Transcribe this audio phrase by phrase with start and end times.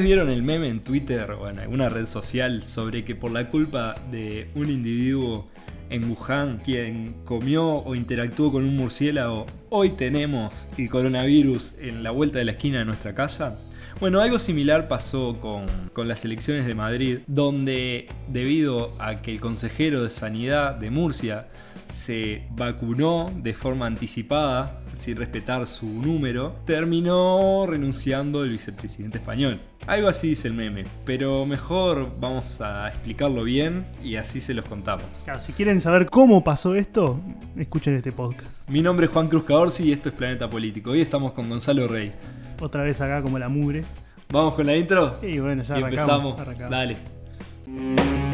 [0.00, 3.96] vieron el meme en Twitter o en alguna red social sobre que por la culpa
[4.10, 5.48] de un individuo
[5.90, 12.10] en Wuhan quien comió o interactuó con un murciélago, hoy tenemos el coronavirus en la
[12.10, 13.58] vuelta de la esquina de nuestra casa?
[14.00, 19.40] Bueno, algo similar pasó con, con, las elecciones de Madrid, donde debido a que el
[19.40, 21.48] consejero de Sanidad de Murcia
[21.90, 29.58] se vacunó de forma anticipada, sin respetar su número, terminó renunciando el vicepresidente español.
[29.86, 34.64] Algo así dice el meme, pero mejor vamos a explicarlo bien y así se los
[34.64, 35.04] contamos.
[35.24, 37.20] Claro, si quieren saber cómo pasó esto,
[37.56, 38.48] escuchen este podcast.
[38.68, 40.92] Mi nombre es Juan Cruz Caorsi y esto es Planeta Político.
[40.92, 42.12] Hoy estamos con Gonzalo Rey.
[42.60, 43.82] Otra vez acá como la mugre.
[44.30, 45.18] ¿Vamos con la intro?
[45.20, 46.70] Y bueno, ya y arrancamos, empezamos.
[46.70, 48.31] Dale.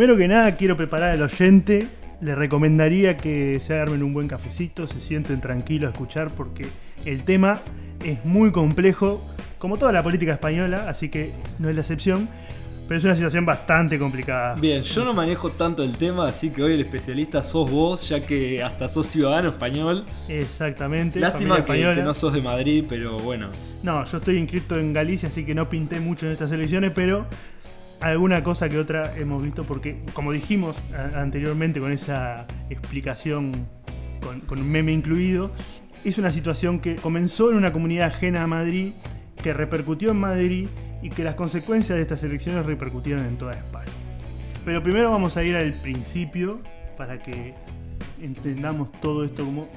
[0.00, 1.86] Primero que nada, quiero preparar al oyente.
[2.22, 6.66] Le recomendaría que se armen un buen cafecito, se sienten tranquilos a escuchar, porque
[7.04, 7.60] el tema
[8.02, 9.22] es muy complejo,
[9.58, 12.30] como toda la política española, así que no es la excepción.
[12.88, 14.54] Pero es una situación bastante complicada.
[14.54, 18.24] Bien, yo no manejo tanto el tema, así que hoy el especialista sos vos, ya
[18.24, 20.06] que hasta sos ciudadano español.
[20.28, 21.20] Exactamente.
[21.20, 23.50] Lástima que, que, no sos de Madrid, pero bueno.
[23.82, 27.26] No, yo estoy inscrito en Galicia, así que no pinté mucho en estas elecciones, pero
[28.00, 30.76] alguna cosa que otra hemos visto, porque como dijimos
[31.14, 33.52] anteriormente con esa explicación
[34.46, 35.50] con, un meme incluido,
[36.04, 38.92] es una situación que comenzó en una comunidad ajena a Madrid,
[39.42, 40.68] que repercutió en Madrid
[41.02, 43.90] y que las consecuencias de estas elecciones repercutieron en toda España.
[44.64, 46.60] Pero primero vamos a ir al principio
[46.96, 47.54] para que
[48.20, 49.68] entendamos todo esto, cómo,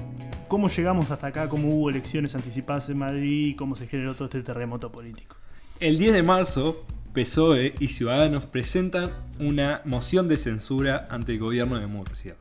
[0.48, 4.26] cómo llegamos hasta acá, cómo hubo elecciones anticipadas en Madrid y cómo se generó todo
[4.26, 5.36] este terremoto político.
[5.80, 6.84] El 10 de marzo,
[7.14, 12.34] PSOE y Ciudadanos presentan una moción de censura ante el gobierno de Murcia.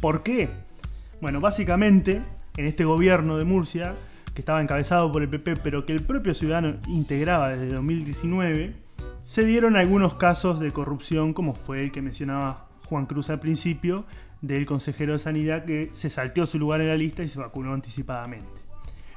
[0.00, 0.50] ¿Por qué?
[1.22, 2.20] Bueno, básicamente,
[2.58, 3.94] en este gobierno de Murcia
[4.34, 8.74] que estaba encabezado por el PP, pero que el propio ciudadano integraba desde 2019,
[9.24, 14.04] se dieron algunos casos de corrupción, como fue el que mencionaba Juan Cruz al principio,
[14.42, 17.72] del consejero de Sanidad que se salteó su lugar en la lista y se vacunó
[17.72, 18.60] anticipadamente.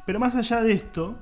[0.05, 1.17] Pero más allá de esto,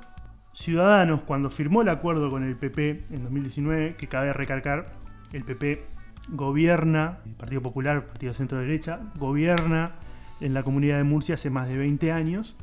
[0.54, 4.94] Ciudadanos, cuando firmó el acuerdo con el PP en 2019, que cabe recalcar,
[5.32, 5.84] el PP
[6.30, 9.96] gobierna, el Partido Popular, el Partido Centro Derecha, gobierna
[10.40, 12.58] en la comunidad de Murcia hace más de 20 años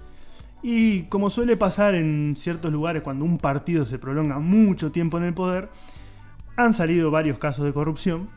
[0.62, 5.24] y como suele pasar en ciertos lugares cuando un partido se prolonga mucho tiempo en
[5.24, 5.68] el poder,
[6.56, 8.28] han salido varios casos de corrupción.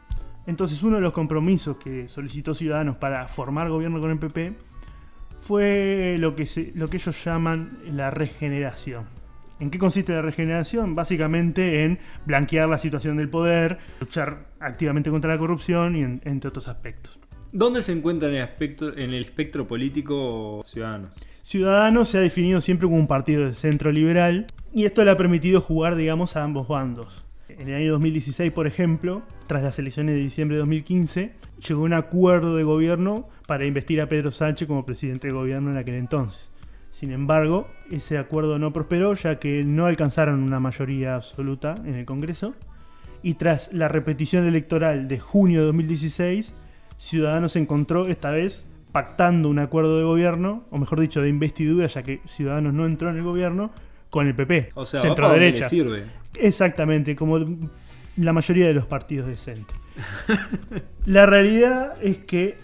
[0.45, 4.55] Entonces uno de los compromisos que solicitó Ciudadanos para formar gobierno con el PP
[5.37, 9.20] fue lo que, lo que ellos llaman la regeneración.
[9.61, 10.95] ¿En qué consiste la regeneración?
[10.95, 16.67] Básicamente en blanquear la situación del poder, luchar activamente contra la corrupción y entre otros
[16.67, 17.19] aspectos.
[17.51, 21.11] ¿Dónde se encuentra en el, aspecto, en el espectro político Ciudadanos?
[21.43, 25.17] Ciudadanos se ha definido siempre como un partido de centro liberal y esto le ha
[25.17, 27.23] permitido jugar, digamos, a ambos bandos.
[27.47, 31.33] En el año 2016, por ejemplo, tras las elecciones de diciembre de 2015,
[31.67, 35.77] llegó un acuerdo de gobierno para investir a Pedro Sánchez como presidente de gobierno en
[35.77, 36.50] aquel entonces.
[36.91, 42.05] Sin embargo, ese acuerdo no prosperó ya que no alcanzaron una mayoría absoluta en el
[42.05, 42.53] Congreso
[43.23, 46.53] y tras la repetición electoral de junio de 2016,
[46.97, 52.03] Ciudadanos encontró esta vez pactando un acuerdo de gobierno, o mejor dicho, de investidura, ya
[52.03, 53.71] que Ciudadanos no entró en el gobierno,
[54.09, 55.69] con el PP, o sea, centro derecha.
[55.69, 56.03] sirve.
[56.35, 57.39] Exactamente, como
[58.17, 59.77] la mayoría de los partidos de centro.
[61.05, 62.57] la realidad es que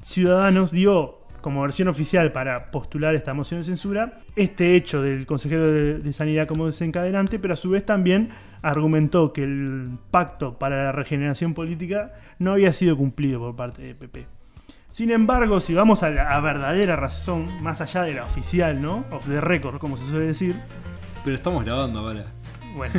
[0.00, 5.70] Ciudadanos dio como versión oficial para postular esta moción de censura este hecho del consejero
[5.70, 8.30] de, de, Sanidad como desencadenante, pero a su vez también
[8.62, 13.96] argumentó que el pacto para la regeneración política no había sido cumplido por parte del
[13.96, 14.26] PP.
[14.92, 19.06] Sin embargo, si vamos a la verdadera razón, más allá de la oficial, ¿no?
[19.10, 20.54] Off the record, como se suele decir.
[21.24, 22.26] Pero estamos grabando ahora.
[22.76, 22.92] Bueno.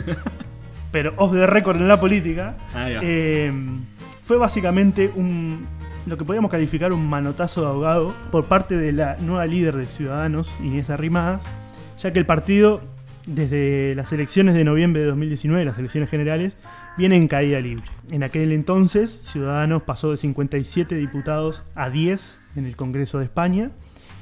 [0.92, 2.56] pero off the record en la política.
[2.76, 3.54] Eh,
[4.26, 5.68] fue básicamente un.
[6.06, 9.88] Lo que podríamos calificar un manotazo de ahogado por parte de la nueva líder de
[9.88, 11.42] Ciudadanos, Inés Arrimadas,
[11.98, 12.82] ya que el partido,
[13.26, 16.58] desde las elecciones de noviembre de 2019, las elecciones generales,
[16.98, 17.86] viene en caída libre.
[18.12, 23.72] En aquel entonces, Ciudadanos pasó de 57 diputados a 10 en el Congreso de España,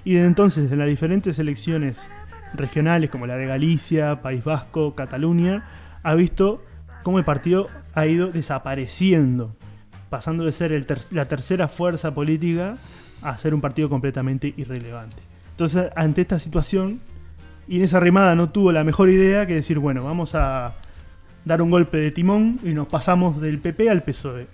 [0.03, 2.07] y desde entonces, en las diferentes elecciones
[2.53, 5.65] regionales como la de Galicia, País Vasco, Cataluña,
[6.03, 6.63] ha visto
[7.01, 9.55] cómo el partido ha ido desapareciendo,
[10.11, 12.77] pasando de ser la tercera fuerza política
[13.23, 15.17] a ser un partido completamente irrelevante.
[15.51, 16.99] Entonces, ante esta situación,
[17.67, 20.73] Inés Arrimada no tuvo la mejor idea que decir, bueno, vamos a
[21.45, 24.45] dar un golpe de timón y nos pasamos del PP al PSOE.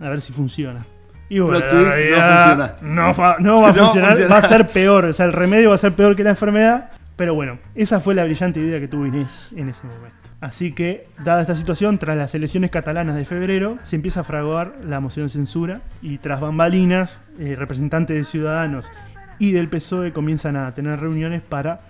[0.00, 0.86] A ver si funciona.
[1.28, 2.76] Y bueno, no funciona.
[2.82, 4.32] No, fa- no va a No funcionar, funciona.
[4.34, 5.04] va a ser peor.
[5.06, 6.90] O sea, el remedio va a ser peor que la enfermedad.
[7.16, 10.16] Pero bueno, esa fue la brillante idea que tuvo Inés en ese momento.
[10.40, 14.78] Así que, dada esta situación, tras las elecciones catalanas de febrero, se empieza a fraguar
[14.82, 18.90] la moción de censura y tras bambalinas, eh, representantes de Ciudadanos
[19.38, 21.80] y del PSOE comienzan a tener reuniones para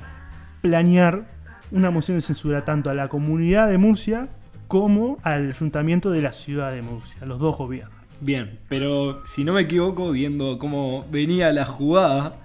[0.62, 1.26] planear
[1.70, 4.28] una moción de censura tanto a la comunidad de Murcia
[4.66, 7.98] como al ayuntamiento de la ciudad de Murcia, los dos gobiernos.
[8.20, 12.36] Bien, pero si no me equivoco, viendo cómo venía la jugada,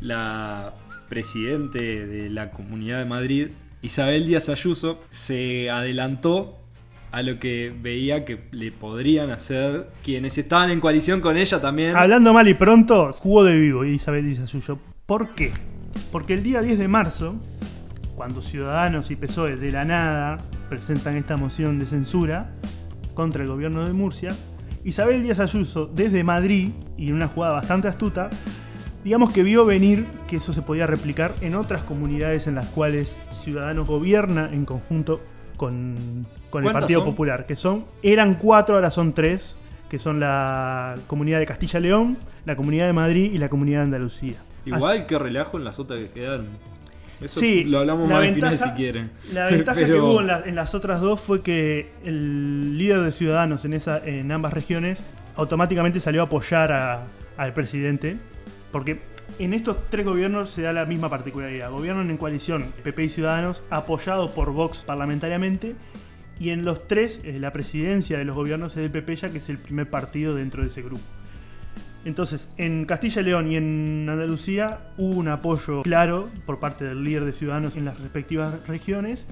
[0.00, 0.74] la
[1.08, 3.48] presidente de la Comunidad de Madrid,
[3.82, 6.58] Isabel Díaz Ayuso, se adelantó
[7.12, 11.96] a lo que veía que le podrían hacer quienes estaban en coalición con ella también.
[11.96, 14.78] Hablando mal y pronto, jugó de vivo Isabel Díaz Ayuso.
[15.06, 15.52] ¿Por qué?
[16.12, 17.36] Porque el día 10 de marzo,
[18.16, 20.38] cuando Ciudadanos y PSOE de la nada
[20.68, 22.52] presentan esta moción de censura
[23.14, 24.34] contra el gobierno de Murcia,
[24.84, 28.30] Isabel Díaz Ayuso desde Madrid, y en una jugada bastante astuta,
[29.06, 33.16] digamos que vio venir que eso se podía replicar en otras comunidades en las cuales
[33.30, 35.20] Ciudadanos gobierna en conjunto
[35.56, 37.10] con, con el ¿Cuántas Partido son?
[37.10, 39.54] Popular, que son, eran cuatro, ahora son tres,
[39.88, 43.84] que son la comunidad de Castilla León, la comunidad de Madrid y la comunidad de
[43.84, 44.38] Andalucía.
[44.64, 46.46] Igual que relajo en las otras que quedaron.
[47.20, 49.10] Eso Sí, lo hablamos la más fines ventaja- si quieren.
[49.32, 53.12] La ventaja que hubo en, la- en las otras dos fue que el líder de
[53.12, 55.00] Ciudadanos en, esa, en ambas regiones
[55.36, 57.04] automáticamente salió a apoyar a-
[57.36, 58.16] al presidente,
[58.76, 58.98] porque
[59.38, 61.70] en estos tres gobiernos se da la misma particularidad.
[61.70, 65.74] Gobiernan en coalición PP y Ciudadanos, apoyado por Vox parlamentariamente,
[66.38, 69.38] y en los tres eh, la presidencia de los gobiernos es del PP, ya que
[69.38, 71.02] es el primer partido dentro de ese grupo.
[72.04, 77.02] Entonces, en Castilla y León y en Andalucía hubo un apoyo claro por parte del
[77.02, 79.24] líder de Ciudadanos en las respectivas regiones,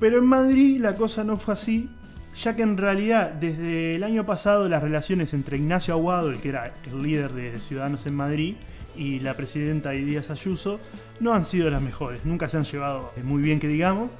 [0.00, 1.88] pero en Madrid la cosa no fue así,
[2.34, 6.48] ya que en realidad desde el año pasado las relaciones entre Ignacio Aguado, el que
[6.50, 8.56] era el líder de Ciudadanos en Madrid,
[8.96, 10.80] y la presidenta Díaz Ayuso
[11.20, 14.10] no han sido las mejores, nunca se han llevado muy bien que digamos.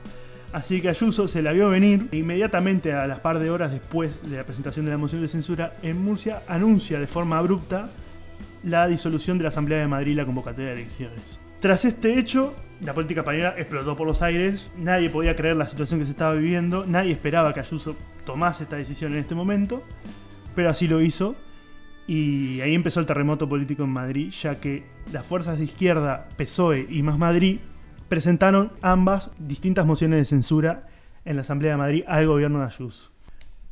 [0.53, 4.23] Así que Ayuso se la vio venir e inmediatamente a las par de horas después
[4.29, 7.89] de la presentación de la moción de censura en Murcia anuncia de forma abrupta
[8.63, 11.41] la disolución de la Asamblea de Madrid y la convocatoria de elecciones.
[11.59, 16.01] Tras este hecho, la política española explotó por los aires, nadie podía creer la situación
[16.01, 19.83] que se estaba viviendo, nadie esperaba que Ayuso tomase esta decisión en este momento,
[20.55, 21.37] pero así lo hizo
[22.07, 26.87] y ahí empezó el terremoto político en Madrid, ya que las fuerzas de izquierda, PSOE
[26.91, 27.61] y Más Madrid,
[28.09, 30.87] presentaron ambas distintas mociones de censura
[31.25, 33.11] en la Asamblea de Madrid al gobierno de Ayuso.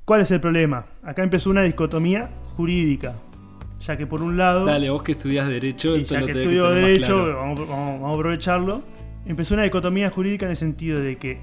[0.04, 0.87] ¿Cuál es el problema?
[1.02, 3.14] Acá empezó una dicotomía jurídica,
[3.87, 4.64] ya que por un lado...
[4.64, 7.37] Dale, vos que estudias Derecho, Y ya que tenés estudio derecho, claro.
[7.38, 8.82] vamos, vamos- vamos a aprovecharlo.
[9.26, 11.38] Empezó una dicotomía jurídica en el sentido de que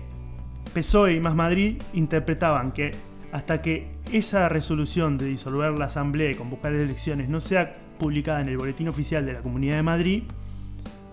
[0.74, 2.92] PSOE y Más Madrid interpretaban que
[3.32, 8.50] hasta que esa resolución de disolver la asamblea y convocar elecciones no sea publicada en
[8.50, 10.24] el boletín oficial de la Comunidad de Madrid,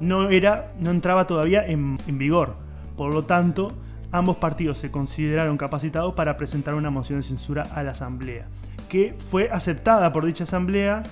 [0.01, 2.55] no, era, no entraba todavía en, en vigor.
[2.97, 3.75] Por lo tanto,
[4.13, 8.47] ambos partidos se consideraron capacitados para presentar una moción de censura a la asamblea,
[8.89, 11.03] que fue aceptada por dicha asamblea,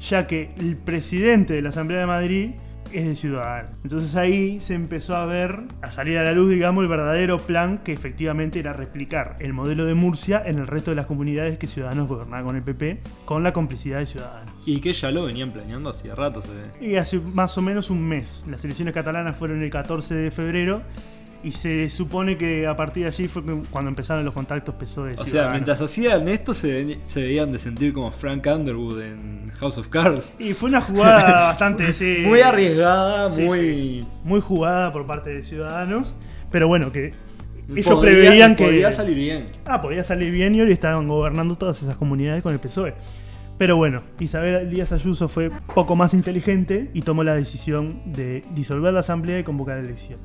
[0.00, 2.50] ya que el presidente de la Asamblea de Madrid
[2.92, 3.72] es de Ciudadanos.
[3.82, 7.78] Entonces ahí se empezó a ver, a salir a la luz, digamos, el verdadero plan
[7.78, 11.66] que efectivamente era replicar el modelo de Murcia en el resto de las comunidades que
[11.66, 14.54] Ciudadanos gobernaba con el PP, con la complicidad de Ciudadanos.
[14.64, 16.86] Y que ya lo venían planeando hacía rato, se ve.
[16.86, 18.42] Y hace más o menos un mes.
[18.46, 20.82] Las elecciones catalanas fueron el 14 de febrero
[21.42, 25.14] y se supone que a partir de allí fue cuando empezaron los contactos PSOE.
[25.18, 29.78] O sea, mientras hacían esto se, se veían de sentir como Frank Underwood en House
[29.78, 30.34] of Cards.
[30.38, 31.92] Y fue una jugada bastante...
[31.92, 34.06] sí, Muy arriesgada, sí, muy...
[34.24, 36.14] Muy jugada por parte de Ciudadanos.
[36.50, 37.12] Pero bueno, que
[37.70, 38.64] ellos Podría- preveían que...
[38.64, 39.46] Podría salir bien.
[39.64, 42.94] Ah, podía salir bien y hoy estaban gobernando todas esas comunidades con el PSOE.
[43.58, 48.92] Pero bueno, Isabel Díaz Ayuso fue poco más inteligente y tomó la decisión de disolver
[48.92, 50.24] la asamblea y convocar elecciones.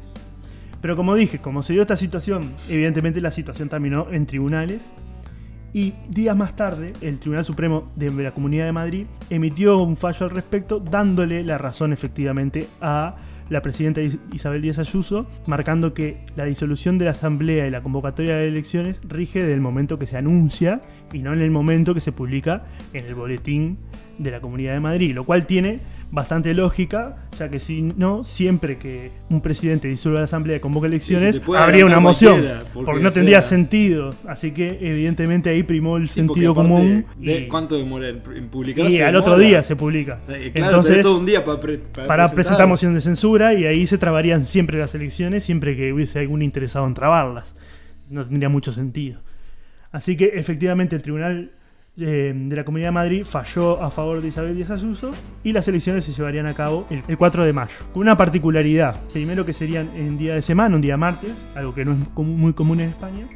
[0.84, 4.90] Pero como dije, como se dio esta situación, evidentemente la situación terminó en tribunales.
[5.74, 10.26] Y días más tarde, el Tribunal Supremo de la Comunidad de Madrid emitió un fallo
[10.26, 13.16] al respecto, dándole la razón efectivamente a
[13.50, 17.82] la presidenta Is- Isabel Díaz Ayuso, marcando que la disolución de la Asamblea y la
[17.82, 20.82] convocatoria de elecciones rige desde el momento que se anuncia
[21.14, 23.78] y no en el momento que se publica en el boletín
[24.20, 25.80] de la Comunidad de Madrid, lo cual tiene
[26.14, 30.86] bastante lógica, ya que si no, siempre que un presidente disuelva la Asamblea y convoca
[30.86, 32.40] elecciones, habría una moción,
[32.72, 34.12] porque, porque, no tendría sea- sentido.
[34.28, 38.92] Así que evidentemente ahí primó el Sí, sentido común de- y, ¿Cuánto demora en publicarse?
[38.94, 40.20] y al otro día se publica.
[40.30, 43.66] Eh, Claro, Entonces, todo un día para, pre- para para presentar moción de censura y
[43.66, 47.56] ahí se trabarían siempre las elecciones, siempre que hubiese algún interesado en trabarlas.
[48.12, 49.20] No tendría mucho sentido.
[49.92, 51.54] Así que efectivamente el tribunal
[51.98, 55.12] eh, de la Comunidad de Madrid falló a favor de Isabel Díaz Ayuso
[55.44, 57.76] y las elecciones se llevarían a cabo el, el 4 de mayo.
[57.94, 61.86] Con una particularidad, primero que serían en día de semana, un día martes, algo que
[61.86, 63.28] no es muy común en España,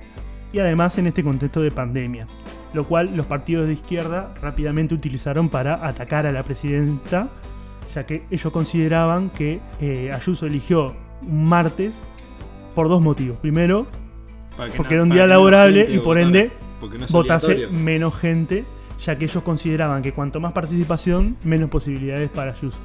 [0.52, 2.26] y además en este contexto de pandemia,
[2.74, 7.30] lo cual los partidos de izquierda rápidamente utilizaron para atacar a la presidenta,
[7.94, 12.00] ya que ellos consideraban que eh, Ayuso eligió un martes
[12.74, 13.38] por dos motivos.
[13.38, 13.88] Primero,
[14.76, 18.66] porque no- era un día laborable y por ende porque no es votase menos gente,
[19.00, 22.78] ya que ellos consideraban que cuanto más participación, menos posibilidades para Ayuso.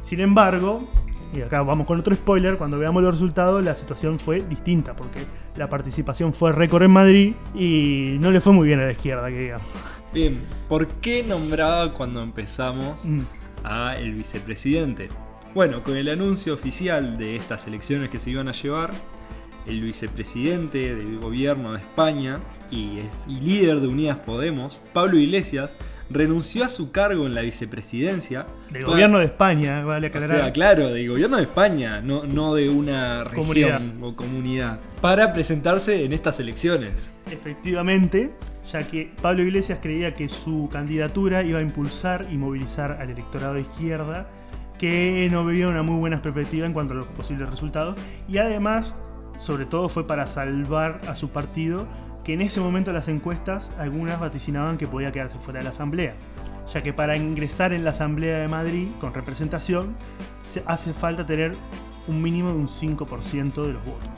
[0.00, 0.88] Sin embargo,
[1.34, 5.20] y acá vamos con otro spoiler, cuando veamos los resultados la situación fue distinta, porque
[5.56, 9.28] la participación fue récord en Madrid y no le fue muy bien a la izquierda,
[9.28, 9.66] que digamos.
[10.12, 13.20] Bien, ¿por qué nombraba cuando empezamos Mm.
[13.64, 15.10] a el vicepresidente?
[15.54, 18.92] Bueno, con el anuncio oficial de estas elecciones que se iban a llevar,
[19.68, 25.76] el vicepresidente del gobierno de España y, es- y líder de Unidas Podemos, Pablo Iglesias,
[26.10, 28.46] renunció a su cargo en la vicepresidencia.
[28.70, 30.40] Del para- gobierno de España, vale O aclarar.
[30.40, 33.82] sea, claro, del gobierno de España, no, no de una región Comunidad.
[34.02, 37.14] o comunidad, para presentarse en estas elecciones.
[37.30, 38.30] Efectivamente,
[38.72, 43.54] ya que Pablo Iglesias creía que su candidatura iba a impulsar y movilizar al electorado
[43.54, 44.30] de izquierda,
[44.78, 47.96] que no veía una muy buena perspectiva en cuanto a los posibles resultados,
[48.28, 48.94] y además,
[49.38, 51.86] sobre todo, fue para salvar a su partido,
[52.24, 56.14] que en ese momento las encuestas, algunas vaticinaban que podía quedarse fuera de la Asamblea,
[56.72, 59.96] ya que para ingresar en la Asamblea de Madrid con representación,
[60.42, 61.54] se hace falta tener
[62.06, 64.08] un mínimo de un 5% de los votos.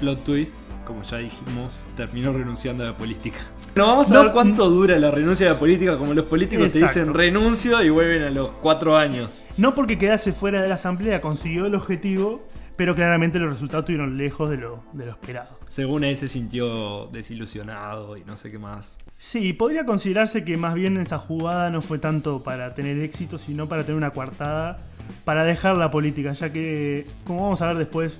[0.00, 0.54] Plot twist,
[0.86, 3.40] como ya dijimos, terminó renunciando a la política.
[3.74, 6.72] No vamos a No, ver cuánto dura la renuncia a la política, como los políticos
[6.72, 9.44] te dicen renuncio y vuelven a los cuatro años.
[9.56, 12.46] No porque quedase fuera de la asamblea consiguió el objetivo,
[12.76, 15.58] pero claramente los resultados estuvieron lejos de lo, de lo esperado.
[15.68, 18.98] Según él se sintió desilusionado y no sé qué más.
[19.16, 23.68] Sí, podría considerarse que más bien esa jugada no fue tanto para tener éxito, sino
[23.68, 24.78] para tener una coartada,
[25.24, 28.18] para dejar la política, ya que, como vamos a ver después,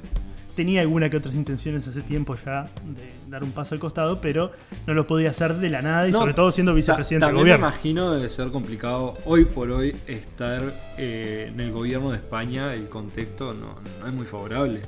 [0.54, 4.52] tenía alguna que otras intenciones hace tiempo ya de dar un paso al costado, pero
[4.86, 7.44] no lo podía hacer de la nada y No, sobre todo siendo vicepresidente del También
[7.44, 7.66] me gobierno.
[7.68, 12.88] imagino debe ser complicado hoy por hoy estar eh, en el gobierno de España, el
[12.88, 14.82] contexto no, no es muy favorable.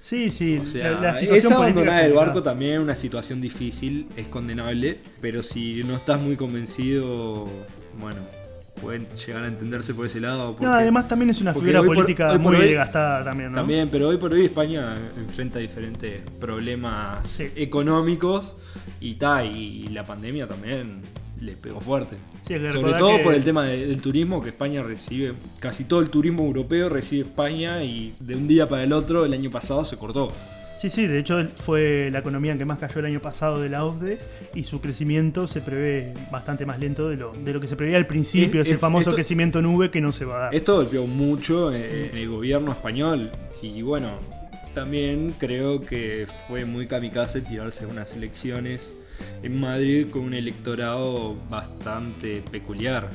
[0.00, 3.40] Sí, sí, O sea, la, la situación esa abandonada del barco también es una situación
[3.40, 7.46] difícil, es condenable, pero si no estás muy convencido,
[8.00, 8.20] bueno,
[8.82, 10.50] pueden llegar a entenderse por ese lado.
[10.52, 13.58] porque- No, además también es una figura política por muy hoy- desgastada también, ¿no?
[13.58, 17.48] También, pero hoy por hoy España enfrenta diferentes problemas Sí.
[17.56, 18.54] económicos
[19.00, 21.00] y ta, y la pandemia también
[21.40, 22.16] le pegó fuerte.
[22.42, 26.00] Sí, Sobre todo que- por el tema de- del turismo, que España recibe, casi todo
[26.00, 29.84] el turismo europeo recibe España y de un día para el otro el año pasado
[29.84, 30.32] se cortó.
[30.76, 33.84] Sí, sí, de hecho fue la economía que más cayó el año pasado de la
[33.84, 34.18] OCDE
[34.54, 37.98] y su crecimiento se prevé bastante más lento de lo, de lo que se preveía
[37.98, 40.54] al principio, Es- ese es- famoso esto- crecimiento nube que no se va a dar.
[40.54, 43.30] Esto golpeó mucho en el gobierno español
[43.62, 44.08] y bueno,
[44.74, 48.92] también creo que fue muy kamikaze tirarse unas elecciones
[49.44, 53.08] en Madrid con un electorado bastante peculiar.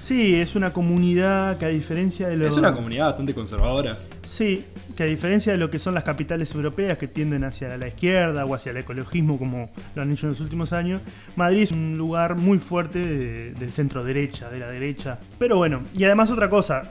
[0.00, 2.46] Sí, es una comunidad que a diferencia de lo...
[2.46, 3.98] Es una comunidad bastante conservadora.
[4.22, 4.64] Sí,
[4.96, 8.44] que a diferencia de lo que son las capitales europeas que tienden hacia la izquierda
[8.44, 11.00] o hacia el ecologismo como lo han hecho en los últimos años,
[11.36, 15.18] Madrid es un lugar muy fuerte de- del centro derecha, de la derecha.
[15.38, 16.82] Pero bueno, y además otra cosa,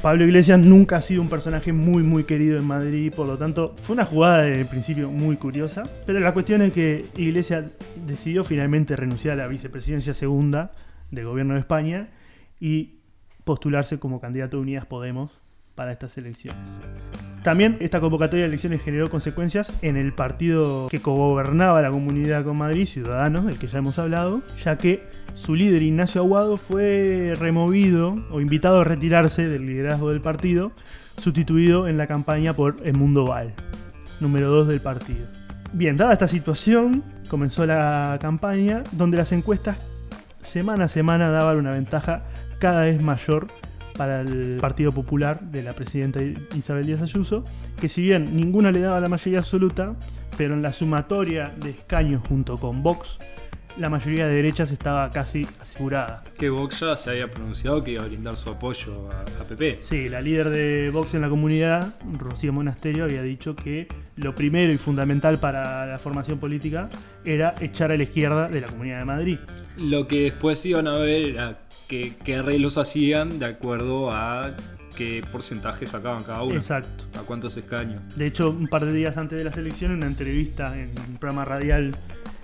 [0.00, 3.76] Pablo Iglesias nunca ha sido un personaje muy muy querido en Madrid, por lo tanto
[3.82, 5.84] fue una jugada de principio muy curiosa.
[6.06, 7.66] Pero la cuestión es que Iglesias
[8.06, 10.72] decidió finalmente renunciar a la vicepresidencia segunda
[11.10, 12.08] del gobierno de España
[12.62, 13.00] y
[13.42, 15.32] postularse como candidato de Unidas Podemos
[15.74, 16.62] para estas elecciones.
[17.42, 22.56] También esta convocatoria de elecciones generó consecuencias en el partido que cogobernaba la comunidad con
[22.56, 25.02] Madrid, Ciudadanos, del que ya hemos hablado, ya que
[25.34, 30.70] su líder Ignacio Aguado fue removido o invitado a retirarse del liderazgo del partido,
[31.20, 33.54] sustituido en la campaña por Edmundo Val,
[34.20, 35.26] número 2 del partido.
[35.72, 39.78] Bien, dada esta situación, comenzó la campaña donde las encuestas
[40.42, 42.22] semana a semana daban una ventaja
[42.62, 43.48] cada vez mayor
[43.98, 46.20] para el Partido Popular de la presidenta
[46.54, 47.44] Isabel Díaz Ayuso,
[47.80, 49.96] que si bien ninguna le daba la mayoría absoluta,
[50.36, 53.18] pero en la sumatoria de escaños junto con Vox,
[53.78, 56.24] la mayoría de derechas estaba casi asegurada.
[56.38, 59.80] Que Vox ya se había pronunciado que iba a brindar su apoyo a, a PP.
[59.82, 64.72] Sí, la líder de Vox en la comunidad, Rocío Monasterio, había dicho que lo primero
[64.72, 66.90] y fundamental para la formación política
[67.24, 69.38] era echar a la izquierda de la Comunidad de Madrid.
[69.76, 74.54] Lo que después iban a ver era que, qué arreglos hacían de acuerdo a
[74.96, 76.56] qué porcentaje sacaban cada uno.
[76.56, 77.04] Exacto.
[77.18, 78.02] A cuántos escaños.
[78.16, 81.16] De hecho, un par de días antes de las elecciones, en una entrevista en un
[81.16, 81.96] programa radial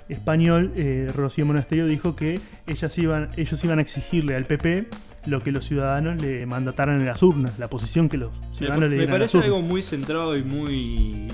[0.08, 4.86] español, eh, Rocío Monasterio, dijo que ellas iban, ellos iban a exigirle al PP
[5.26, 8.84] lo que los ciudadanos le mandataran en las urnas, la posición que los Me, ciudadanos
[8.84, 9.46] le me dieran en las parece urnas.
[9.58, 11.28] algo muy centrado y muy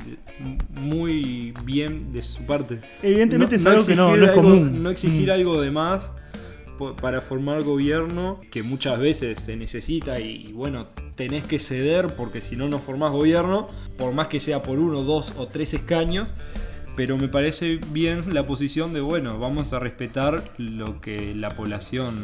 [0.81, 2.81] muy bien de su parte.
[3.03, 4.83] Evidentemente es algo que no, no es algo- común.
[4.83, 5.33] No exigir Mm.
[5.33, 6.13] algo de más
[7.01, 12.57] para formar gobierno, que muchas veces se necesita y, bueno, tenés que ceder porque si
[12.57, 16.35] no, no formás gobierno, por más que sea por uno, dos o tres escaños.
[16.97, 22.15] Pero me parece bien la posición de, bueno, vamos a respetar lo que la población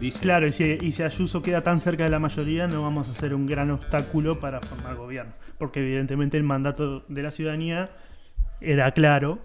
[0.00, 0.20] dice.
[0.20, 3.46] Claro, y si, Ayuso queda tan cerca de la mayoría, no vamos a hacer un
[3.46, 5.32] gran obstáculo para formar gobierno.
[5.58, 7.90] Porque evidentemente el mandato de la ciudadanía
[8.60, 9.38] era claro.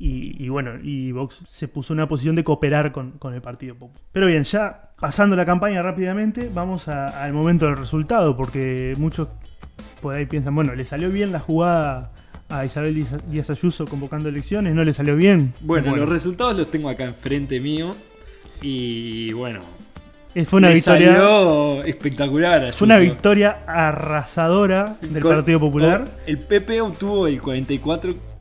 [0.00, 3.74] Y, bueno, y Vox se puso en una posición de cooperar con, con el Partido
[3.74, 4.00] Popular.
[4.12, 9.28] Pero bien, ya pasando la campaña rápidamente, vamos al momento del resultado, porque muchos
[10.00, 12.12] por ahí piensan, bueno, le salió bien la jugada
[12.48, 12.94] a Isabel
[13.30, 15.52] Díaz- Ayuso convocando elecciones, no le salió bien.
[15.60, 17.90] Bueno, los resultados los tengo acá enfrente mío.
[18.62, 19.60] Y bueno,
[20.34, 21.12] Eh, fue una victoria.
[21.12, 22.72] salió espectacular.
[22.72, 23.12] Fue una Ayuso.
[23.12, 26.04] victoria arrasadora del Con- Partido Popular.
[26.26, 27.40] El PP obtuvo el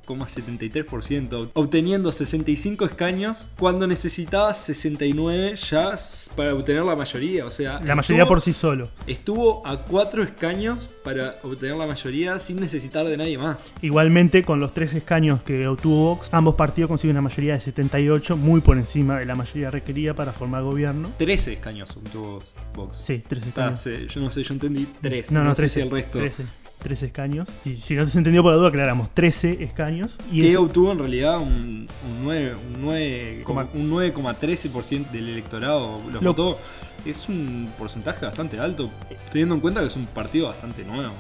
[0.08, 5.98] 44,73%, obteniendo 65 escaños cuando necesitaba 69 ya
[6.36, 7.46] para obtener la mayoría.
[7.46, 8.90] O sea, La mayoría estuvo- por sí solo.
[9.06, 13.58] Estuvo a 4 escaños para obtener la mayoría sin necesitar de nadie más.
[13.82, 18.38] Igualmente, con los tres escaños que obtuvo Vox, ambos partidos consiguen una mayoría de 78,
[18.38, 21.12] muy por encima de la mayoría requerida para formar gobierno.
[21.18, 22.40] 13 escaños obtuvo
[22.76, 22.98] Vox.
[23.02, 23.80] Sí, tres Ah, escaños.
[23.80, 25.32] se- yo no sé, yo entendí 3.
[25.32, 26.20] No, No, no, sé 13, si el resto.
[26.20, 26.44] 13,
[26.80, 27.50] 13 escaños.
[27.64, 29.10] Si, si no se entendió por la duda, aclaramos.
[29.12, 30.16] 13 escaños.
[30.32, 36.02] Y que obtuvo en realidad un, un 9, un 9, Coma- un 9,13% del electorado
[36.12, 36.60] los Lo- votó.
[37.06, 38.90] Es un porcentaje bastante alto,
[39.32, 41.14] teniendo en cuenta que es un partido bastante nuevo.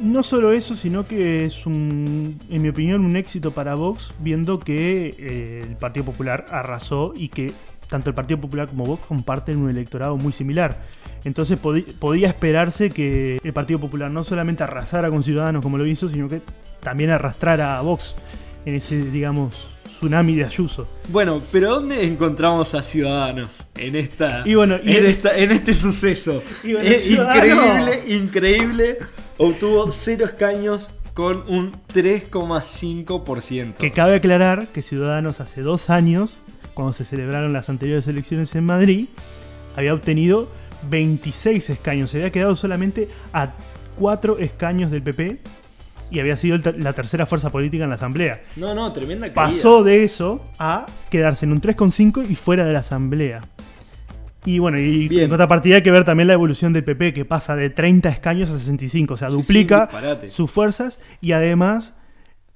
[0.00, 4.60] No solo eso, sino que es un, en mi opinión, un éxito para Vox, viendo
[4.60, 7.52] que eh, el Partido Popular arrasó y que
[7.88, 10.82] tanto el Partido Popular como Vox comparten un electorado muy similar.
[11.24, 16.08] Entonces podía esperarse que el Partido Popular no solamente arrasara con Ciudadanos como lo hizo,
[16.08, 16.40] sino que
[16.80, 18.14] también arrastrara a Vox
[18.64, 20.86] en ese, digamos, tsunami de Ayuso.
[21.08, 25.74] Bueno, pero ¿dónde encontramos a Ciudadanos en esta Y bueno, y- en, esta, en este
[25.74, 26.42] suceso?
[26.62, 28.98] Y bueno, Es Ciudadanos- increíble, increíble.
[29.38, 33.74] Obtuvo 0 escaños con un 3,5%.
[33.76, 36.36] Que cabe aclarar que Ciudadanos hace dos años,
[36.74, 39.06] cuando se celebraron las anteriores elecciones en Madrid,
[39.76, 40.48] había obtenido
[40.88, 42.10] 26 escaños.
[42.10, 43.52] Se había quedado solamente a
[43.98, 45.38] 4 escaños del PP
[46.10, 48.42] y había sido la tercera fuerza política en la Asamblea.
[48.56, 49.34] No, no, tremenda caída.
[49.34, 53.42] Pasó de eso a quedarse en un 3,5 y fuera de la Asamblea.
[54.44, 55.24] Y bueno, y Bien.
[55.24, 58.48] en contrapartida hay que ver también la evolución del PP, que pasa de 30 escaños
[58.48, 59.88] a 65, o sea, Sí, duplica
[60.28, 61.94] sus fuerzas y además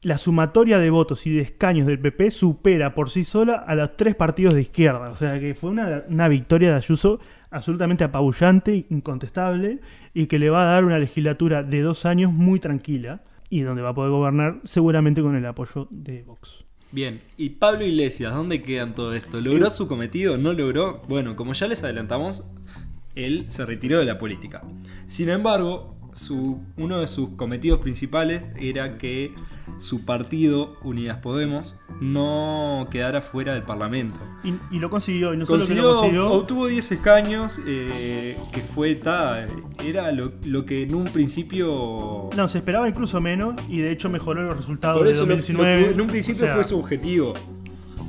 [0.00, 3.96] la sumatoria de votos y de escaños del PP supera por sí sola a los
[3.96, 5.10] tres partidos de izquierda.
[5.10, 7.20] O sea que fue una, una victoria de Ayuso
[7.52, 9.80] absolutamente apabullante, incontestable,
[10.14, 13.82] y que le va a dar una legislatura de dos años muy tranquila y donde
[13.82, 16.64] va a poder gobernar seguramente con el apoyo de Vox.
[16.90, 19.40] Bien, ¿y Pablo Iglesias, dónde queda en todo esto?
[19.40, 20.36] ¿Logró su cometido?
[20.36, 21.02] ¿No logró?
[21.08, 22.44] Bueno, como ya les adelantamos,
[23.14, 24.62] él se retiró de la política.
[25.06, 29.34] Sin embargo, su, uno de sus cometidos principales era que
[29.78, 34.20] su partido, Unidas Podemos, no quedara fuera del Parlamento.
[34.44, 38.36] Y, y lo consiguió, y no solo que Consiguió, lo consiguió, obtuvo 10 escaños, eh,
[38.52, 39.46] que fue, ta,
[39.84, 42.28] era lo, lo que en un principio...
[42.36, 45.28] no, se esperaba incluso menos y de hecho mejoró los resultados Por de eso lo-
[45.28, 45.84] lo 2019.
[45.86, 47.34] que en un principio O sea, fue su objetivo.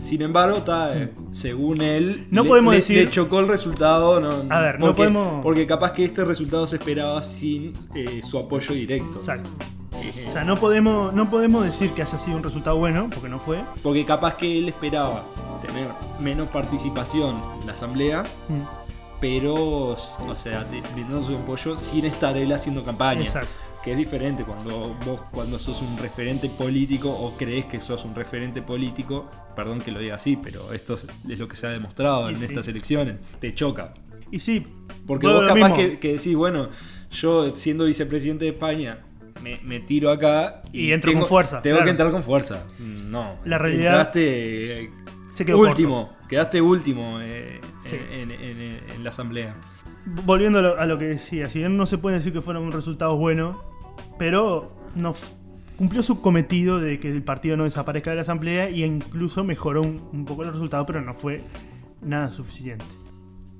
[0.04, 4.20] Sin embargo, ta, eh, según él, No le- podemos le, decir- le chocó el resultado.
[4.20, 8.22] No, A ver, no porque, podemos- Porque capaz que este resultado se esperaba sin eh,
[8.22, 9.20] su apoyo directo.
[9.20, 9.50] Exacto.
[10.02, 13.30] Eh, O sea, no podemos, no podemos decir que haya sido un resultado bueno, porque
[13.30, 13.64] no fue.
[13.82, 15.24] porque capaz que él esperaba
[15.62, 15.88] tener
[16.20, 18.62] menos participación en la asamblea, Mm,
[19.22, 19.98] pero, o
[20.38, 23.22] sea, brindando su apoyo sin estar él haciendo campaña.
[23.22, 23.48] Exacto.
[23.84, 28.16] Que es diferente cuando vos, cuando sos un referente político o crees que sos un
[28.16, 30.94] referente político, perdón que lo diga así, pero esto
[31.28, 32.46] es lo que se ha demostrado Sí, en sí.
[32.46, 33.94] estas elecciones, te choca.
[34.32, 34.66] Y sí,
[35.06, 36.70] Porque vos capaz que, que decís, bueno,
[37.12, 39.00] yo siendo vicepresidente de España,
[39.44, 41.86] me, me tiro acá Y entro con fuerza, Tengo claro.
[41.86, 42.64] que entrar con fuerza.
[42.80, 44.92] No, La realidad- entraste eh,
[45.34, 47.98] Se quedó último, quedaste último eh, Sí.
[48.12, 49.56] en, en- en- en la asamblea.
[50.06, 52.72] Volviendo a lo, a lo que decía, si bien no se puede decir que fueron
[52.72, 53.58] resultados buenos,
[54.24, 55.14] pero no
[55.76, 59.82] cumplió su cometido de que el partido no desaparezca de la asamblea y incluso mejoró
[59.82, 61.44] un, un poco el resultado, pero no fue
[62.02, 62.86] nada suficiente.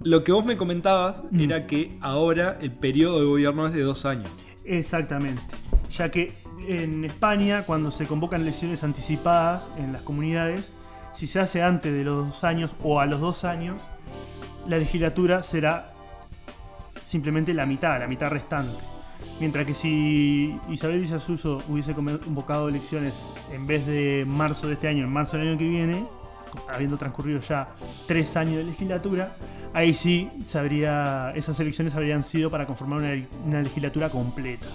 [0.04, 1.42] Lo que vos me comentabas Mm.
[1.42, 4.32] era que ahora el periodo de gobierno es de dos años.
[4.64, 5.44] Exactamente.
[5.92, 6.34] Ya que
[6.66, 10.70] en España, cuando se convocan elecciones anticipadas en las comunidades,
[11.12, 13.82] si se hace antes de los dos años o a los dos años,
[14.70, 15.92] la legislatura será
[17.02, 18.93] simplemente la mitad, la mitad restante.
[19.40, 23.14] Mientras que si Isabel Díaz Ayuso hubiese convocado elecciones
[23.52, 26.06] en vez de marzo de este año, en marzo del año que viene,
[26.70, 27.70] habiendo transcurrido ya
[28.08, 29.36] tres años de legislatura,
[29.74, 34.68] ahí sí esas elecciones habrían sido para conformar una, una legislatura completa.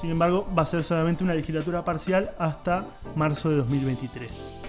[0.00, 4.60] Sin embargo, va a ser solamente una legislatura parcial hasta marzo de 2023.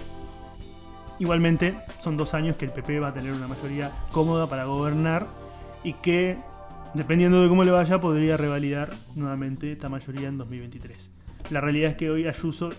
[1.18, 5.26] Igualmente, son dos años que el PP va a tener una mayoría cómoda para gobernar
[5.84, 6.36] y que,
[6.94, 11.10] dependiendo de cómo le vaya, podría revalidar nuevamente esta mayoría en 2023.
[11.50, 12.70] La realidad es que hoy Ayuso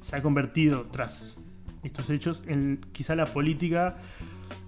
[0.00, 1.38] se ha convertido, tras
[1.82, 3.98] estos hechos, en quizá la política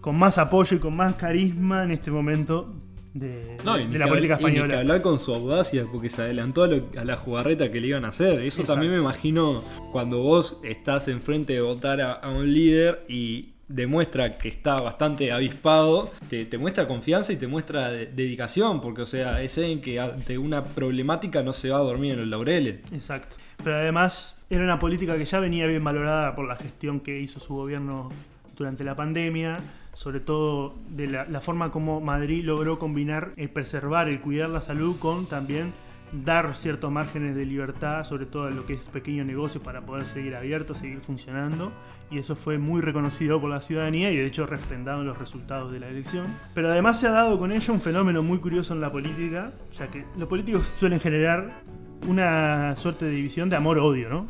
[0.00, 2.74] con más apoyo y con más carisma en este momento
[3.14, 4.66] de, la política española.
[4.66, 8.04] Y que hablar con su audacia, porque se adelantó a, la jugarreta que le iban
[8.04, 8.40] a hacer.
[8.40, 14.36] Eso también me imagino cuando vos estás enfrente de votar a, un líder y demuestra
[14.36, 19.56] que está bastante avispado, te, muestra confianza y te muestra dedicación, porque o sea, es
[19.58, 22.80] en que ante una problemática no se va a dormir en los laureles.
[22.92, 23.36] Exacto.
[23.62, 27.38] Pero además era una política que ya venía bien valorada por la gestión que hizo
[27.38, 28.10] su gobierno
[28.56, 29.60] durante la pandemia
[29.92, 34.96] sobre todo de la, forma como Madrid logró combinar el preservar, el cuidar la salud
[34.98, 35.72] con también
[36.12, 40.06] dar ciertos márgenes de libertad, sobre todo en lo que es pequeño negocio, para poder
[40.06, 41.72] seguir abierto, seguir funcionando.
[42.10, 45.72] Y eso fue muy reconocido por la ciudadanía y de hecho refrendado en los resultados
[45.72, 46.26] de la elección.
[46.54, 49.88] Pero además se ha dado con ello un fenómeno muy curioso en la política, ya
[49.88, 51.62] que los políticos suelen generar
[52.08, 54.26] una suerte de división de amor-odio, ¿no?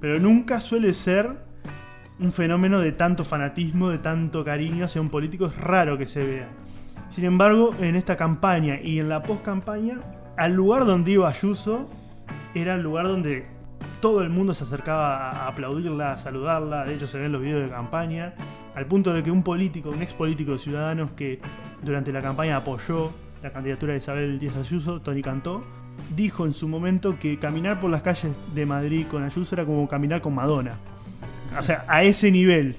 [0.00, 1.50] Pero nunca suele ser
[2.18, 6.24] un fenómeno de tanto fanatismo, de tanto cariño hacia un político es raro que se
[6.24, 6.48] vea.
[7.08, 9.98] Sin embargo, en esta campaña y en la post-campaña,
[10.40, 11.86] al lugar donde iba Ayuso
[12.54, 13.44] era el lugar donde
[14.00, 16.86] todo el mundo se acercaba a aplaudirla, a saludarla.
[16.86, 18.32] De hecho, se ven los videos de campaña.
[18.74, 21.40] Al punto de que un político, un ex político de Ciudadanos que
[21.82, 25.60] durante la campaña apoyó la candidatura de Isabel Díaz Ayuso, Tony Cantó,
[26.16, 29.86] dijo en su momento que caminar por las calles de Madrid con Ayuso era como
[29.88, 30.78] caminar con Madonna.
[31.58, 32.76] O sea, a ese nivel.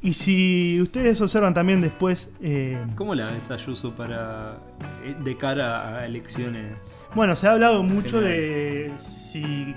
[0.00, 2.30] Y si ustedes observan también después...
[2.40, 4.58] Eh, ¿Cómo la ves Ayuso para
[5.04, 7.04] eh, de cara a elecciones?
[7.14, 9.74] Bueno, se ha hablado mucho de si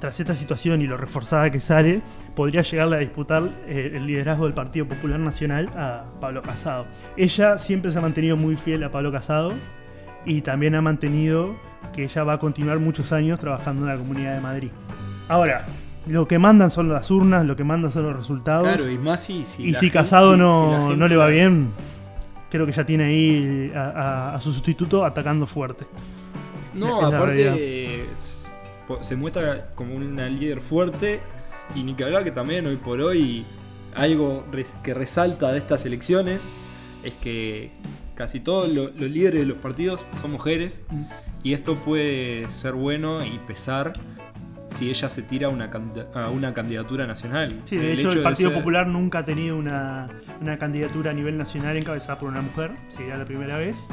[0.00, 2.00] tras esta situación y lo reforzada que sale,
[2.34, 6.86] podría llegarle a disputar eh, el liderazgo del Partido Popular Nacional a Pablo Casado.
[7.16, 9.52] Ella siempre se ha mantenido muy fiel a Pablo Casado
[10.24, 11.54] y también ha mantenido
[11.92, 14.70] que ella va a continuar muchos años trabajando en la Comunidad de Madrid.
[15.28, 15.66] Ahora,
[16.06, 18.64] lo que mandan son las urnas, lo que mandan son los resultados.
[18.64, 21.72] Claro, y más si, y si Casado no, no le va bien,
[22.50, 25.86] creo que ya tiene ahí a, su sustituto atacando fuerte.
[26.74, 28.08] No, aparte
[29.00, 31.20] se muestra como una líder fuerte
[31.74, 33.44] y ni que hablar que también hoy por hoy
[33.94, 34.44] algo
[34.82, 36.40] que resalta de estas elecciones
[37.04, 37.70] es que
[38.14, 41.04] casi todos los líderes de los partidos son mujeres mm.
[41.42, 43.92] y esto puede ser bueno y pesar
[44.72, 45.70] si ella se tira a una,
[46.14, 47.60] a una candidatura nacional.
[47.64, 50.08] Sí, de hecho, el Partido Popular nunca ha tenido una,
[50.58, 53.86] candidatura a nivel nacional encabezada por una mujer, sería la primera vez.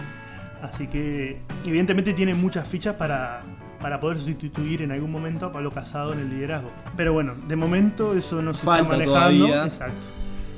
[0.62, 3.42] Así que, evidentemente, tiene muchas fichas para,
[3.80, 6.72] para poder sustituir en algún momento a Pablo Casado en el liderazgo.
[6.96, 9.48] Pero bueno, de momento eso no se está manejando.
[9.64, 10.08] Exacto.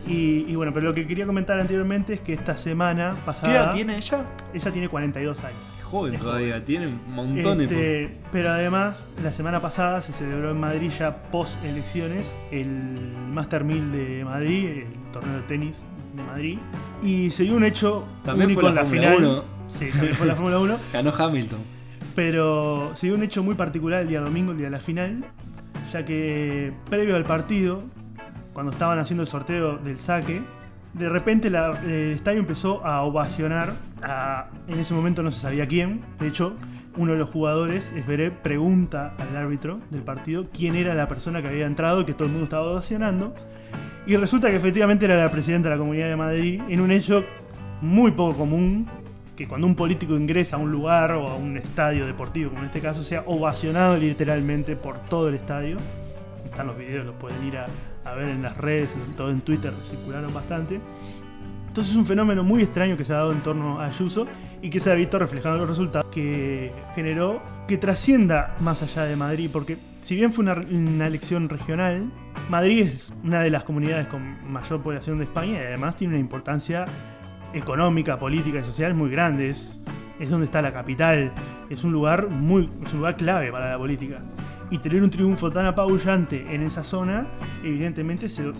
[0.07, 3.51] Y, bueno, pero lo que quería comentar anteriormente es que esta semana pasada.
[3.51, 4.25] ¿Qué edad tiene ella?
[4.53, 10.01] Ella tiene 42 años joven todavía, tiene un montón este, Pero además, la semana pasada
[10.01, 12.95] se celebró en Madrid ya post elecciones el
[13.31, 15.81] Master 1000 de Madrid, el torneo de tenis
[16.15, 16.59] de Madrid.
[17.01, 19.17] Y se dio un hecho también único fue la en la final.
[19.17, 19.43] 1.
[19.67, 20.77] Sí, también fue la Fórmula 1.
[20.93, 21.59] Ganó Hamilton.
[22.15, 25.25] Pero se dio un hecho muy particular el día domingo, el día de la final,
[25.91, 27.83] ya que previo al partido,
[28.53, 30.41] cuando estaban haciendo el sorteo del saque,
[30.93, 33.75] de repente el estadio empezó a ovacionar
[34.67, 36.01] en ese momento no se sabía quién.
[36.19, 36.55] De hecho,
[36.97, 41.47] uno de los jugadores, Esveré, pregunta al árbitro del partido quién era la persona que
[41.47, 43.33] había entrado, que todo el mundo estaba ovacionando.
[44.05, 47.23] Y resulta que efectivamente era la presidenta de la Comunidad de Madrid, en un hecho
[47.81, 48.87] muy poco común,
[49.35, 52.67] que cuando un político ingresa a un lugar o a un estadio deportivo, como en
[52.67, 55.77] este caso, sea ovacionado literalmente por todo el estadio.
[56.43, 57.67] Están los videos, los pueden ir a,
[58.03, 60.79] a ver en las redes, todo en Twitter circularon bastante.
[61.79, 64.27] Entonces es un fenómeno muy extraño que se ha dado en torno a Ayuso
[64.61, 69.05] y que se ha visto reflejado en los resultados que generó que trascienda más allá
[69.05, 72.11] de Madrid, porque si bien fue una, elección regional,
[72.49, 76.19] Madrid es una de las comunidades con mayor población de España y además tiene una
[76.19, 76.83] importancia
[77.53, 79.49] económica, política y social muy grande.
[79.49, 79.79] Es,
[80.29, 81.31] donde está la capital,
[81.69, 84.19] es un lugar muy, es un lugar clave para la política
[84.69, 87.25] y tener un triunfo tan apabullante en esa zona,
[87.63, 88.51] evidentemente se,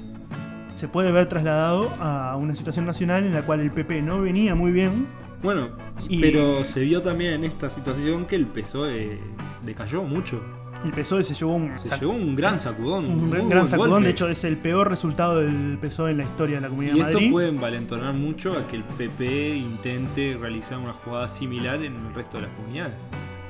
[0.80, 4.56] se puede ver trasladado a una situación nacional en la cual el PP no venía
[4.56, 5.08] muy bien.
[5.44, 5.70] Bueno,
[6.08, 9.20] Y- pero se vio también en esta situación que el PSOE
[9.66, 10.42] decayó mucho.
[10.86, 13.06] El PSOE se llevó un, Se sac- llevó un gran sacudón.
[13.06, 13.90] un gran, sacudón.
[13.92, 14.06] golpe.
[14.06, 17.00] De hecho, es el peor resultado del PSOE en la historia de la Comunidad Y
[17.04, 21.94] de esto puede envalentonar mucho a que el PP intente realizar una jugada similar en
[22.08, 22.94] el resto de las comunidades.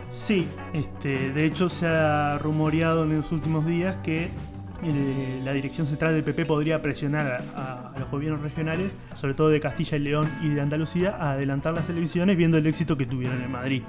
[0.10, 4.30] Sí, este, de hecho se ha rumoreado en los últimos días que
[4.82, 9.60] la dirección central del PP podría presionar a, a los gobiernos regionales, sobre todo de
[9.60, 13.42] Castilla y León y de Andalucía, a adelantar las elecciones viendo el éxito que tuvieron
[13.42, 13.84] en Madrid.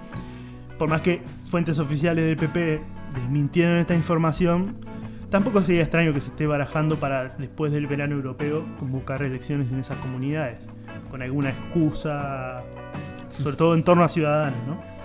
[0.79, 2.81] Por más que fuentes oficiales del PP
[3.15, 4.77] desmintieron esta información,
[5.29, 9.81] tampoco sería extraño que se esté barajando para después del verano europeo convocar elecciones en
[9.81, 10.59] esas comunidades,
[11.11, 12.63] con alguna excusa,
[13.37, 15.00] sobre todo en torno a ciudadanos, ¿no?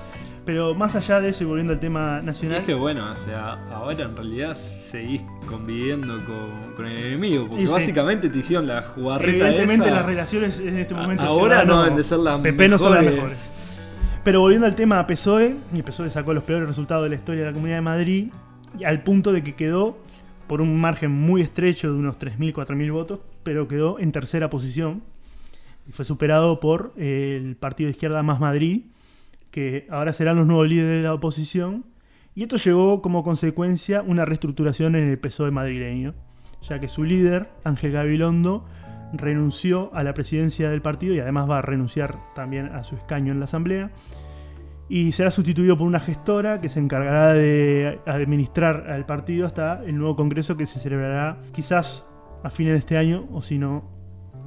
[0.46, 3.16] Pero más allá de eso y volviendo al tema Y nacional, es que bueno, o
[3.16, 7.74] sea, ahora en realidad seguís conviviendo con, con el enemigo, porque sí.
[7.74, 9.96] básicamente te hicieron la jugarreta evidentemente esa.
[9.96, 12.94] las relaciones en este momento A- ahora no deben de ser las PP no son
[12.94, 13.52] las mejores.
[14.24, 17.48] Pero volviendo al tema PSOE, y PSOE sacó los peores resultados de la historia de
[17.48, 18.28] la Comunidad de Madrid,
[18.86, 19.98] al punto de que quedó
[20.48, 25.02] por un margen muy estrecho de unos 3.000, 4.000 votos, pero quedó en tercera posición
[25.88, 28.82] y fue superado por el partido de izquierda Más Madrid,
[29.56, 31.86] que ahora serán los nuevos líderes de la oposición,
[32.34, 36.14] y esto llevó como consecuencia una reestructuración en el PSOE madrileño,
[36.62, 38.66] ya que su líder, Ángel Gabilondo,
[39.14, 43.32] renunció a la presidencia del partido y además va a renunciar también a su escaño
[43.32, 43.92] en la asamblea.
[44.90, 49.98] Y será sustituido por una gestora que se encargará de administrar al partido hasta el
[49.98, 52.06] nuevo congreso que se celebrará quizás
[52.44, 53.90] a fines de este año o si no,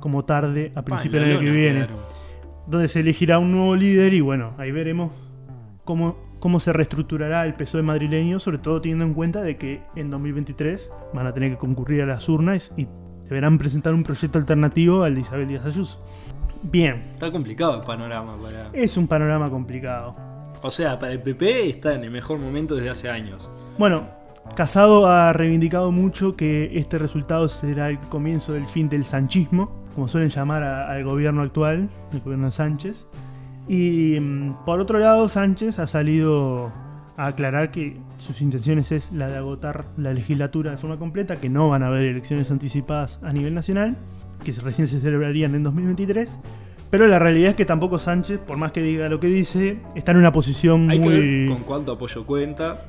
[0.00, 2.17] como tarde, a principios del año que viene quedaron.
[2.68, 5.10] Donde se elegirá un nuevo líder y bueno, ahí veremos
[5.84, 10.10] cómo, cómo se reestructurará el PSOE madrileño, sobre todo teniendo en cuenta de que en
[10.10, 12.86] 2023 van a tener que concurrir a las urnas y
[13.28, 16.04] deberán presentar un proyecto alternativo al de Isabel Díaz Ayuso.
[16.62, 18.70] Bien, Está complicado el panorama para.
[18.72, 20.16] es un panorama complicado.
[20.62, 23.48] O sea, para el PP está en el mejor momento desde hace años.
[23.78, 24.08] Bueno,
[24.56, 30.06] Casado ha reivindicado mucho que este resultado será el comienzo del fin del sanchismo, como
[30.06, 33.08] suelen llamar a- al gobierno actual, el gobierno de Sánchez.
[33.66, 36.70] Y mm, por otro lado, Sánchez ha salido
[37.16, 41.48] a aclarar que sus intenciones es la de agotar la legislatura de forma completa, que
[41.48, 43.96] no van a haber elecciones anticipadas a nivel nacional,
[44.44, 46.38] que recién se celebrarían en 2023.
[46.90, 50.12] Pero la realidad es que tampoco Sánchez, por más que diga lo que dice, está
[50.12, 51.14] en una posición Hay que muy...
[51.46, 52.82] ver con cuánto apoyo cuenta.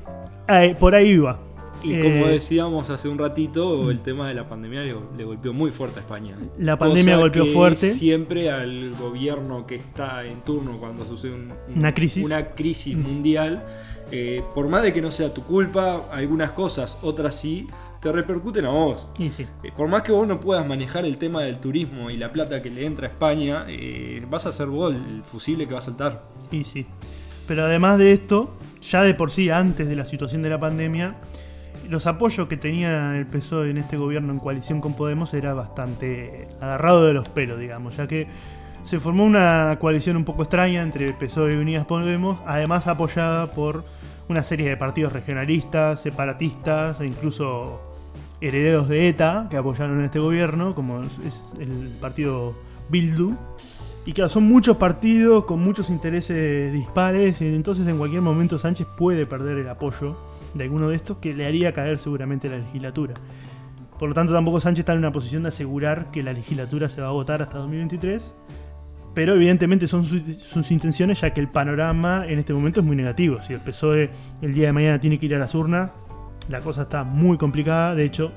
[0.46, 1.40] Ah, por ahí va.
[1.82, 5.52] Y Eh, como decíamos hace un ratito, el tema de la pandemia le, le golpeó
[5.52, 6.34] muy fuerte a España.
[6.58, 7.92] La pandemia Cosa golpeó que fuerte.
[7.92, 12.24] Siempre al gobierno que está en turno cuando sucede un- un- Una crisis.
[12.24, 13.64] una crisis mundial,
[14.12, 17.68] eh, por más de que no sea tu culpa, algunas cosas, otras sí,
[18.00, 19.08] te repercuten a vos.
[19.18, 19.46] Y sí.
[19.62, 22.62] Eh, Por más que vos no puedas manejar el tema del turismo y la plata
[22.62, 25.82] que le entra a España, eh, vas a ser vos el fusible que va a
[25.82, 26.24] saltar.
[26.50, 26.86] Y sí.
[27.46, 31.16] Pero además de esto, ya de por sí, antes de la situación de la pandemia,
[31.90, 36.46] los apoyos que tenía el PSOE en este gobierno en coalición con Podemos era bastante
[36.60, 38.28] agarrado de los pelos, digamos, ya que
[38.84, 43.84] se formó una coalición un poco extraña entre PSOE y Unidas Podemos, además apoyada por
[44.28, 47.80] una serie de partidos regionalistas, separatistas e incluso
[48.40, 52.54] herederos de ETA que apoyaron este gobierno, como es- el partido
[52.88, 53.34] Bildu.
[54.06, 59.26] Y claro, son muchos partidos con muchos intereses dispares, entonces en cualquier momento Sánchez puede
[59.26, 60.16] perder el apoyo
[60.54, 63.14] de alguno de estos que le haría caer seguramente la legislatura.
[63.98, 67.00] Por lo tanto, tampoco Sánchez está en una posición de asegurar que la legislatura se
[67.00, 68.22] va a agotar hasta 2023.
[69.12, 72.96] Pero evidentemente son sus, sus intenciones, ya que el panorama en este momento es muy
[72.96, 73.42] negativo.
[73.42, 74.10] Si el PSOE
[74.40, 75.90] el día de mañana tiene que ir a las urnas,
[76.50, 77.94] la cosa está muy complicada.
[77.94, 78.32] De hecho,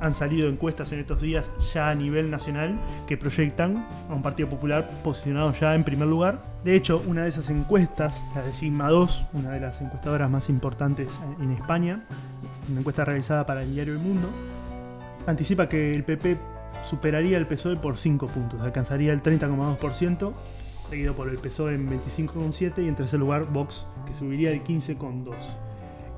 [0.00, 4.48] han salido encuestas en estos días ya a nivel nacional que proyectan a un Partido
[4.48, 6.44] Popular posicionado ya en primer lugar.
[6.62, 10.48] De hecho, una de esas encuestas, la de Sigma 2, una de las encuestadoras más
[10.48, 12.04] importantes en España,
[12.70, 14.28] una encuesta realizada para el diario El Mundo,
[15.26, 16.38] anticipa que el PP
[16.84, 20.32] superaría el PSOE por 5 puntos, alcanzaría el 30,2%,
[20.88, 25.34] seguido por el PSOE en 25,7% y en tercer lugar Vox, que subiría el 15,2%.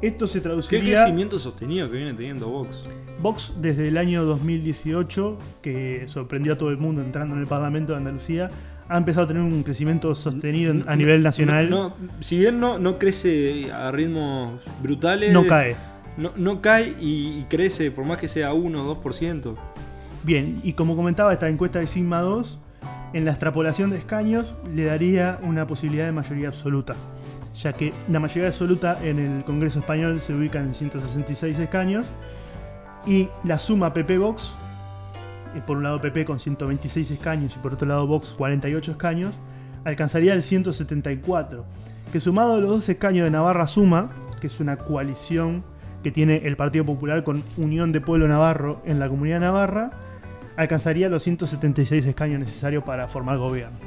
[0.02, 1.02] Esto se ¿Qué traduciría...
[1.02, 2.82] crecimiento sostenido que viene teniendo Vox?
[3.20, 7.92] Vox desde el año 2018, que sorprendió a todo el mundo entrando en el Parlamento
[7.92, 8.50] de Andalucía,
[8.88, 11.70] ha empezado a tener un crecimiento sostenido en- a nivel nacional.
[11.70, 15.76] No, no, si bien no, no crece a ritmos brutales, No cae.
[16.18, 19.54] No, no cae y, y crece, por más que sea 1 o 2%.
[20.22, 22.58] Bien, y como comentaba esta encuesta de Sigma 2,
[23.12, 26.94] en la extrapolación de escaños le daría una posibilidad de mayoría absoluta,
[27.56, 32.06] ya que la mayoría absoluta en el Congreso Español se ubica en 166 escaños
[33.06, 34.52] y la suma PP Vox
[35.56, 39.34] eh, por un lado PP con 126 escaños y por otro lado Vox 48 escaños,
[39.84, 41.64] alcanzaría el 174,
[42.12, 45.64] que sumado a los dos escaños de Navarra Suma, que es una coalición
[46.02, 49.90] que tiene el Partido Popular con Unión de Pueblo Navarro en la Comunidad Navarra,
[50.56, 53.78] alcanzaría los 176 escaños necesarios para formar gobierno.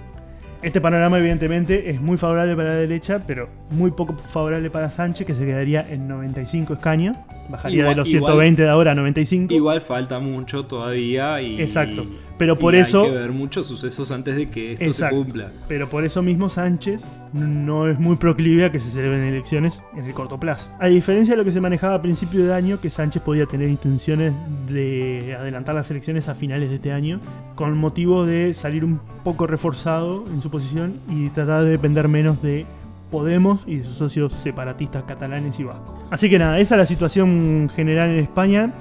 [0.62, 5.26] Este panorama evidentemente es muy favorable para la derecha, pero muy poco favorable para Sánchez,
[5.26, 7.16] que se quedaría en 95 escaños.
[7.50, 9.54] Bajaría Igual- de los igual- 120 de ahora a 95.
[9.54, 11.62] Igual falta mucho todavía y.
[11.62, 12.06] Exacto.
[12.40, 15.18] Pero por y eso- Hay que ver muchos sucesos antes de que esto Exacto.
[15.18, 15.52] se cumpla.
[15.68, 20.06] Pero por eso mismo Sánchez no es muy proclive a que se celebren elecciones en
[20.06, 20.70] el corto plazo.
[20.80, 23.70] A diferencia de lo que se manejaba a principio de año, que Sánchez podía tener
[23.70, 24.34] intenciones
[24.68, 27.20] de adelantar las elecciones a finales de este año,
[27.56, 32.42] con motivo de salir un poco reforzado en su posición y tratar de depender menos
[32.42, 32.66] de
[33.12, 35.96] Podemos y de sus socios separatistas catalanes y vascos.
[36.12, 38.72] Así que nada, esa es la situación general en España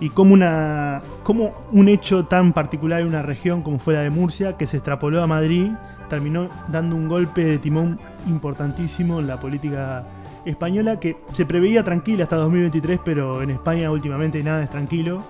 [0.00, 4.10] y como, una, como un hecho tan particular en una región como fue la de
[4.10, 5.70] Murcia, que se extrapoló a Madrid,
[6.08, 10.06] terminó dando un golpe de timón importantísimo en la política
[10.46, 15.22] española, que se preveía tranquila hasta 2023, pero en España últimamente nada es tranquilo.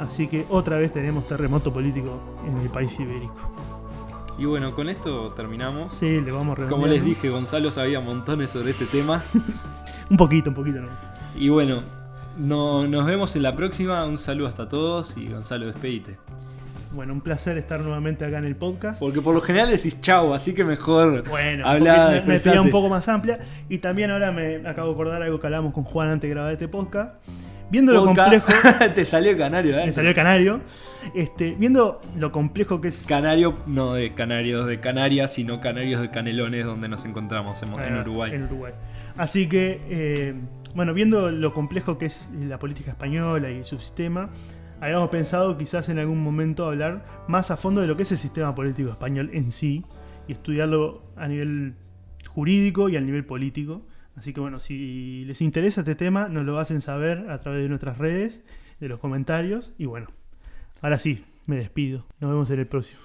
[0.00, 3.50] Así que otra vez tenemos terremoto político en el país ibérico.
[4.38, 5.92] Y bueno, con esto terminamos.
[5.92, 9.22] Sí, le vamos Como les dije, Gonzalo sabía montones sobre este tema.
[10.10, 10.88] Un poquito, un poquito, ¿no?
[11.36, 11.82] Y bueno,
[12.38, 14.04] no, nos vemos en la próxima.
[14.04, 16.16] Un saludo hasta todos y Gonzalo, despedite.
[16.92, 18.98] Bueno, un placer estar nuevamente acá en el podcast.
[18.98, 22.70] Porque por lo general decís chau, así que mejor Bueno, habla, porque me- me un
[22.70, 23.38] poco más amplia.
[23.68, 26.52] Y también ahora me acabo de acordar algo que hablamos con Juan antes de grabar
[26.52, 27.14] este podcast.
[27.70, 28.46] Viendo lo complejo.
[28.94, 29.84] Te salió canario, ¿eh?
[29.84, 30.60] me salió el canario.
[31.14, 33.04] Este, viendo lo complejo que es.
[33.06, 37.96] Canario, no de canarios de Canarias, sino canarios de Canelones, donde nos encontramos en, en
[37.96, 38.32] Ah, Uruguay.
[38.32, 38.72] En Uruguay.
[39.18, 40.34] Así que, eh,
[40.78, 44.30] bueno, viendo lo complejo que es la política española y su sistema,
[44.80, 48.18] habíamos pensado quizás en algún momento hablar más a fondo de lo que es el
[48.18, 49.84] sistema político español en sí
[50.28, 51.74] y estudiarlo a nivel
[52.28, 53.82] jurídico y a nivel político.
[54.14, 57.68] Así que bueno, si les interesa este tema, nos lo hacen saber a través de
[57.70, 58.40] nuestras redes,
[58.78, 59.72] de los comentarios.
[59.78, 60.06] Y bueno,
[60.80, 62.06] ahora sí, me despido.
[62.20, 63.00] Nos vemos en el próximo.